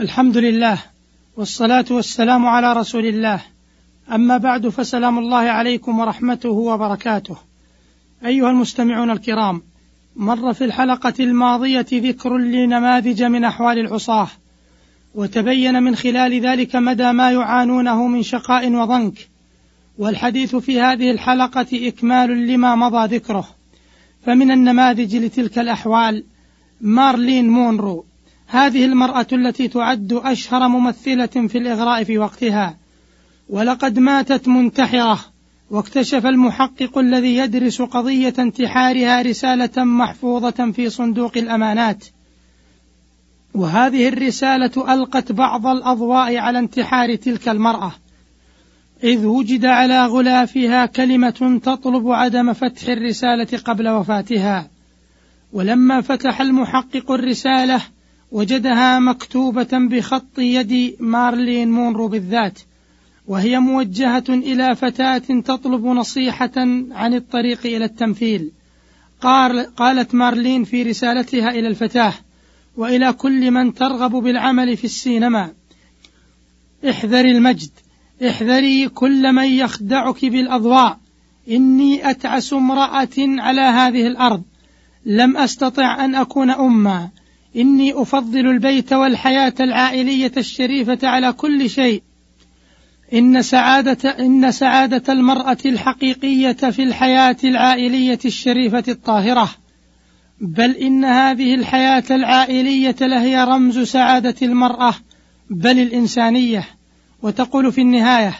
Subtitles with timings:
[0.00, 0.78] الحمد لله
[1.36, 3.40] والصلاة والسلام على رسول الله.
[4.12, 7.36] أما بعد فسلام الله عليكم ورحمته وبركاته.
[8.24, 9.62] أيها المستمعون الكرام
[10.16, 14.28] مر في الحلقة الماضية ذكر لنماذج من أحوال العصاة
[15.14, 19.28] وتبين من خلال ذلك مدى ما يعانونه من شقاء وضنك.
[19.98, 23.48] والحديث في هذه الحلقة إكمال لما مضى ذكره.
[24.26, 26.24] فمن النماذج لتلك الأحوال
[26.80, 28.04] مارلين مونرو
[28.50, 32.76] هذه المرأة التي تعد أشهر ممثلة في الإغراء في وقتها.
[33.48, 35.20] ولقد ماتت منتحرة
[35.70, 42.04] واكتشف المحقق الذي يدرس قضية انتحارها رسالة محفوظة في صندوق الأمانات.
[43.54, 47.92] وهذه الرسالة ألقت بعض الأضواء على انتحار تلك المرأة.
[49.04, 54.70] إذ وجد على غلافها كلمة تطلب عدم فتح الرسالة قبل وفاتها.
[55.52, 57.80] ولما فتح المحقق الرسالة
[58.32, 62.58] وجدها مكتوبة بخط يد مارلين مونرو بالذات
[63.26, 66.50] وهي موجهة إلى فتاة تطلب نصيحة
[66.90, 68.50] عن الطريق إلى التمثيل.
[69.20, 72.12] قال قالت مارلين في رسالتها إلى الفتاة
[72.76, 75.52] وإلى كل من ترغب بالعمل في السينما.
[76.90, 77.70] احذري المجد
[78.28, 80.98] احذري كل من يخدعك بالأضواء.
[81.50, 84.42] إني أتعس امرأة على هذه الأرض.
[85.06, 87.08] لم أستطع أن أكون أما
[87.56, 92.02] إني أفضل البيت والحياة العائلية الشريفة على كل شيء.
[93.12, 99.50] إن سعادة إن سعادة المرأة الحقيقية في الحياة العائلية الشريفة الطاهرة.
[100.40, 104.94] بل إن هذه الحياة العائلية لهي رمز سعادة المرأة
[105.50, 106.64] بل الإنسانية.
[107.22, 108.34] وتقول في النهاية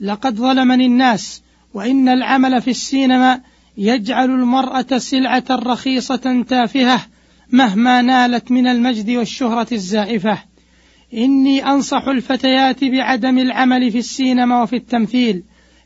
[0.00, 1.42] لقد ظلمني الناس
[1.74, 3.40] وإن العمل في السينما
[3.78, 7.00] يجعل المرأة سلعة رخيصة تافهة
[7.52, 10.38] مهما نالت من المجد والشهرة الزائفة.
[11.14, 15.42] إني أنصح الفتيات بعدم العمل في السينما وفي التمثيل.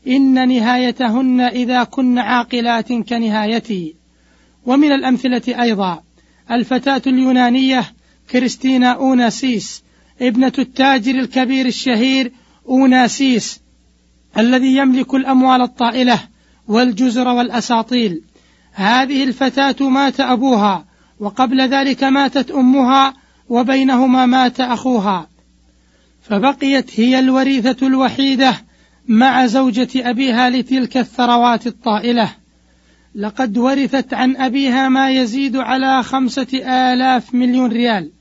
[0.07, 3.95] إن نهايتهن إذا كن عاقلات كنهايتي.
[4.65, 6.03] ومن الأمثلة أيضا
[6.51, 7.85] الفتاة اليونانية
[8.31, 9.83] كريستينا أوناسيس
[10.21, 12.31] ابنة التاجر الكبير الشهير
[12.69, 13.61] أوناسيس
[14.37, 16.19] الذي يملك الأموال الطائلة
[16.67, 18.21] والجزر والأساطيل.
[18.71, 20.85] هذه الفتاة مات أبوها
[21.19, 23.13] وقبل ذلك ماتت أمها
[23.49, 25.27] وبينهما مات أخوها.
[26.21, 28.55] فبقيت هي الوريثة الوحيدة
[29.07, 32.29] مع زوجة أبيها لتلك الثروات الطائلة.
[33.15, 36.47] لقد ورثت عن أبيها ما يزيد على خمسة
[36.93, 38.11] آلاف مليون ريال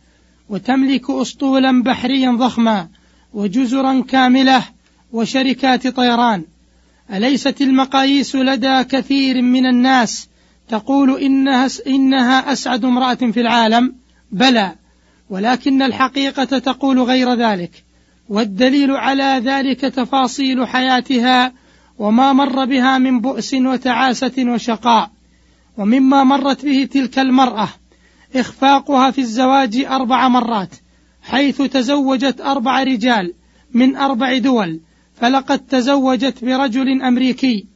[0.49, 2.89] وتملك اسطولا بحريا ضخما
[3.33, 4.63] وجزرا كاملة
[5.13, 6.45] وشركات طيران.
[7.13, 10.29] أليست المقاييس لدى كثير من الناس
[10.73, 13.95] تقول إنها, إنها أسعد امرأة في العالم.
[14.33, 14.73] بلى.
[15.31, 17.85] ولكن الحقيقة تقول غير ذلك.
[18.29, 21.53] والدليل على ذلك تفاصيل حياتها
[21.99, 25.11] وما مر بها من بؤس وتعاسة وشقاء.
[25.79, 27.69] ومما مرت به تلك المرأة
[28.37, 30.75] إخفاقها في الزواج أربع مرات
[31.23, 33.35] حيث تزوجت أربع رجال
[33.75, 34.81] من أربع دول
[35.21, 37.67] فلقد تزوجت برجل أمريكي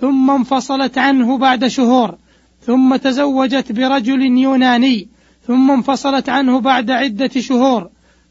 [0.00, 2.18] ثم انفصلت عنه بعد شهور
[2.66, 5.08] ثم تزوجت برجل يوناني
[5.46, 7.90] ثم انفصلت عنه بعد عدة شهور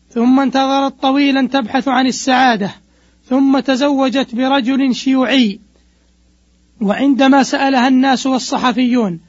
[0.10, 2.72] ثم انتظرت طويلا تبحث عن السعادة
[3.30, 5.60] ثم تزوجت برجل شيوعي.
[6.82, 9.20] وعندما سألها الناس والصحفيون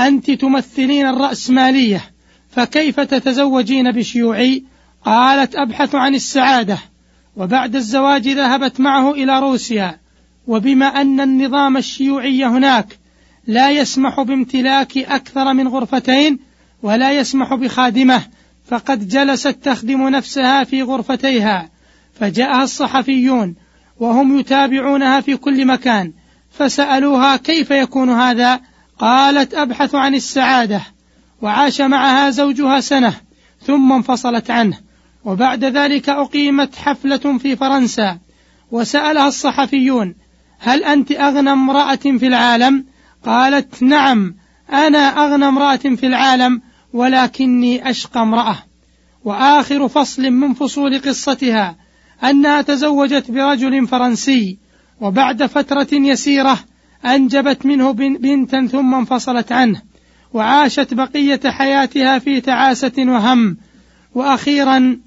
[0.00, 2.04] أنت تمثلين الرأسمالية
[2.50, 4.64] فكيف تتزوجين بشيوعي؟
[5.04, 6.78] قالت أبحث عن السعادة.
[7.36, 9.98] وبعد الزواج ذهبت معه إلى روسيا.
[10.46, 12.99] وبما أن النظام الشيوعي هناك
[13.46, 16.38] لا يسمح بامتلاك أكثر من غرفتين
[16.82, 18.22] ولا يسمح بخادمة
[18.66, 21.70] فقد جلست تخدم نفسها في غرفتيها
[22.20, 23.54] فجاءها الصحفيون
[24.00, 26.12] وهم يتابعونها في كل مكان
[26.50, 28.60] فسألوها كيف يكون هذا؟
[28.98, 30.82] قالت أبحث عن السعادة
[31.42, 33.14] وعاش معها زوجها سنة
[33.66, 34.78] ثم انفصلت عنه
[35.24, 38.18] وبعد ذلك أقيمت حفلة في فرنسا
[38.70, 40.14] وسألها الصحفيون
[40.58, 42.84] هل أنت أغنى امرأة في العالم؟
[43.26, 44.34] قالت نعم
[44.72, 46.62] أنا أغنى امرأة في العالم
[46.92, 48.58] ولكني أشقى امرأة.
[49.24, 51.76] وآخر فصل من فصول قصتها
[52.24, 54.58] أنها تزوجت برجل فرنسي
[55.00, 56.58] وبعد فترة يسيرة
[57.04, 59.82] أنجبت منه بنتا ثم انفصلت عنه
[60.32, 63.56] وعاشت بقية حياتها في تعاسة وهم.
[64.14, 64.98] وأخيرا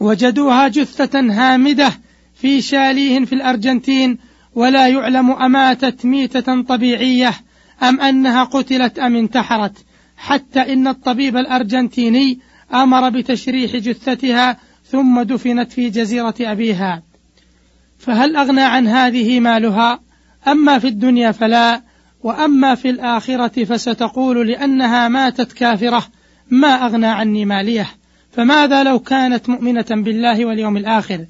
[0.00, 1.92] وجدوها جثة هامدة
[2.34, 4.18] في شاليه في الأرجنتين
[4.54, 7.34] ولا يعلم أماتت ميتة طبيعية
[7.82, 9.84] أم أنها قتلت أم انتحرت.
[10.16, 12.38] حتى إن الطبيب الأرجنتيني
[12.74, 17.02] أمر بتشريح جثتها ثم دفنت في جزيرة أبيها.
[17.98, 20.00] فهل أغنى عن هذه مالها؟
[20.48, 21.82] أما في الدنيا فلا
[22.22, 26.06] وأما في الآخرة فستقول لأنها ماتت كافرة
[26.50, 27.86] ما أغنى عني ماليه؟
[28.32, 31.26] فماذا لو كانت مؤمنة بالله واليوم الآخر؟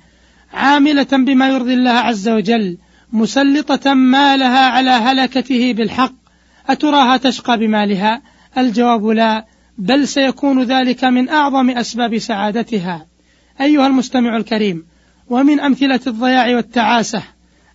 [0.52, 2.78] عاملة بما يرضي الله عز وجل
[3.12, 6.12] مسلطة مالها على هلكته بالحق.
[6.69, 8.23] أتراها تشقى بمالها؟
[8.59, 9.47] الجواب لا
[9.79, 13.07] بل سيكون ذلك من أعظم أسباب سعادتها.
[13.61, 14.87] أيها المستمع الكريم
[15.31, 17.23] ومن أمثلة الضياع والتعاسة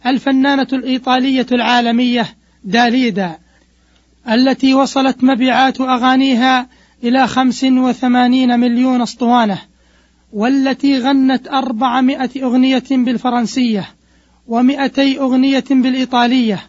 [0.06, 2.28] الفنانة الإيطالية العالمية
[2.64, 3.38] داليدا
[4.30, 6.68] التي وصلت مبيعات أغانيها
[7.04, 9.58] إلى خمس وثمانين مليون أسطوانة
[10.34, 13.90] والتي غنت أربعمائة أغنية بالفرنسية
[14.48, 16.60] ومئتي أغنية بالإيطالية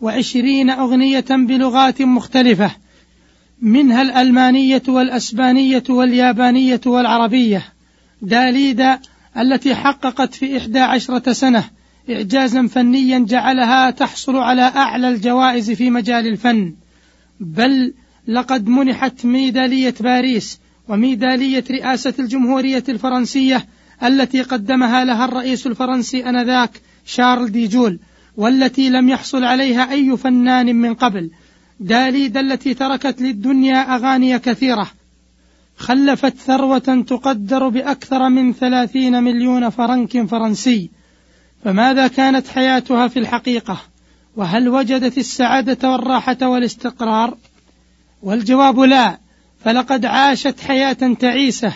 [0.00, 2.70] وعشرين أغنية بلغات مختلفة
[3.62, 7.64] منها الألمانية والأسبانية واليابانية والعربية.
[8.22, 9.00] داليدا
[9.38, 11.64] التي حققت في إحدى عشرة سنة
[12.10, 16.74] إعجازا فنيا جعلها تحصل على أعلى الجوائز في مجال الفن.
[17.40, 17.94] بل
[18.28, 23.66] لقد منحت ميدالية باريس وميدالية رئاسة الجمهورية الفرنسية
[24.02, 26.70] التي قدمها لها الرئيس الفرنسي آنذاك
[27.06, 27.98] شارل دي جول
[28.36, 31.30] والتي لم يحصل عليها أي فنان من قبل.
[31.80, 34.90] داليدا التي تركت للدنيا أغاني كثيرة.
[35.76, 40.90] خلفت ثروة تقدر بأكثر من ثلاثين مليون فرنك فرنسي.
[41.64, 43.80] فماذا كانت حياتها في الحقيقة؟
[44.36, 47.36] وهل وجدت السعادة والراحة والاستقرار؟
[48.22, 49.18] والجواب لا
[49.64, 51.72] فلقد عاشت حياة تعيسة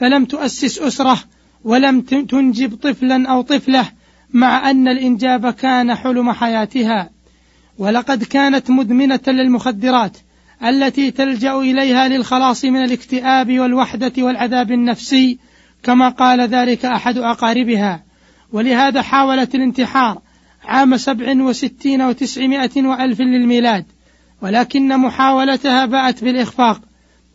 [0.00, 1.18] فلم تؤسس أسرة
[1.64, 3.88] ولم تنجب طفلا أو طفلة
[4.32, 7.10] مع أن الإنجاب كان حلم حياتها
[7.78, 10.16] ولقد كانت مدمنة للمخدرات
[10.64, 15.38] التي تلجأ إليها للخلاص من الاكتئاب والوحدة والعذاب النفسي
[15.82, 18.02] كما قال ذلك أحد أقاربها.
[18.52, 20.18] ولهذا حاولت الانتحار
[20.64, 23.84] عام سبع وستين وتسعمائة وألف للميلاد
[24.42, 26.80] ولكن محاولتها باءت بالإخفاق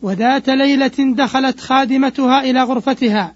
[0.02, 3.34] وذات ليلة دخلت خادمتها إلى غرفتها.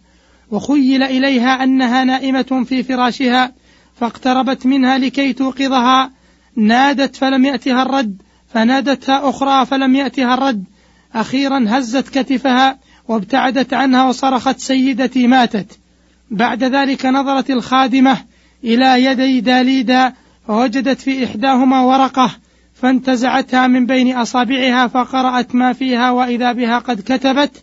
[0.51, 3.53] وخيل إليها أنها نائمة في فراشها
[4.01, 6.11] فاقتربت منها لكي توقظها.
[6.57, 8.23] نادت فلم يأتها الرد
[8.55, 10.65] فنادتها أخرى فلم يأتها الرد.
[11.15, 12.79] أخيرا هزت كتفها
[13.09, 15.79] وابتعدت عنها وصرخت سيدتي ماتت.
[16.31, 18.19] بعد ذلك نظرت الخادمة
[18.65, 20.13] إلى يدي داليدا
[20.47, 22.31] فوجدت في إحداهما ورقة
[22.75, 27.63] فانتزعتها من بين أصابعها فقرأت ما فيها وإذا بها قد كتبت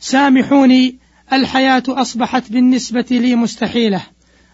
[0.00, 4.02] سامحوني الحياة أصبحت بالنسبة لي مستحيلة.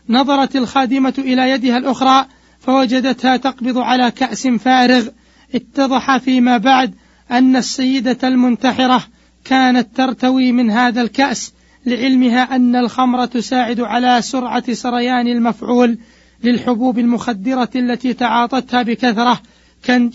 [0.08, 2.26] نظرت الخادمة إلى يدها الأخرى
[2.61, 5.08] فوجدتها تقبض على كأس فارغ.
[5.55, 6.94] اتضح فيما بعد
[7.31, 9.02] أن السيدة المنتحرة
[9.44, 11.52] كانت ترتوي من هذا الكأس
[11.87, 15.99] لعلمها أن الخمر تساعد على سرعة سريان المفعول
[16.44, 19.40] للحبوب المخدرة التي تعاطتها بكثرة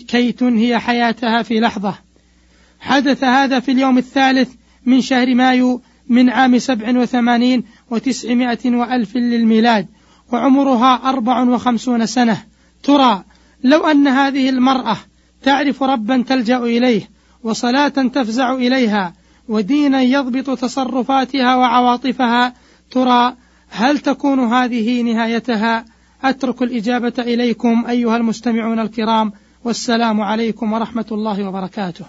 [0.08, 1.94] كي تنهي حياتها في لحظة.
[2.80, 4.48] حدث هذا في اليوم الثالث
[4.86, 9.86] من شهر مايو من عام سبع وثمانين وتسعمائة وألف للميلاد
[10.32, 12.42] وعمرها أربع وخمسون سنة.
[12.82, 13.24] ترى
[13.64, 14.96] لو أن هذه المرأة
[15.42, 17.08] تعرف ربا تلجأ إليه
[17.42, 19.12] وصلاة تفزع إليها
[19.48, 22.54] ودينا يضبط تصرفاتها وعواطفها
[22.90, 23.36] ترى
[23.68, 25.84] هل تكون هذه نهايتها؟
[26.24, 29.32] أترك الإجابة إليكم أيها المستمعون الكرام
[29.64, 32.04] والسلام عليكم ورحمة الله وبركاته.